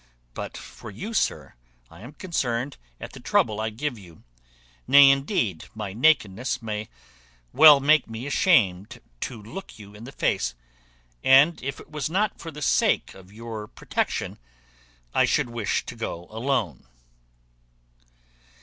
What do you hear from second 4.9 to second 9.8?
indeed, my nakedness may well make me ashamed to look